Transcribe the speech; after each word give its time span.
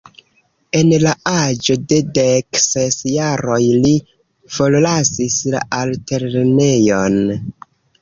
En 0.77 0.87
la 1.03 1.11
aĝo 1.31 1.75
de 1.91 1.99
dek 2.15 2.61
ses 2.63 2.99
jaroj 3.17 3.61
li 3.85 3.95
forlasis 4.57 5.41
la 5.55 5.65
altlernejon. 5.85 7.25